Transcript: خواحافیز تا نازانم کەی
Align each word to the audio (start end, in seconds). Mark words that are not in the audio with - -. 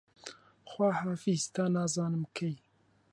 خواحافیز 0.69 1.43
تا 1.55 1.63
نازانم 1.75 2.23
کەی 2.37 2.55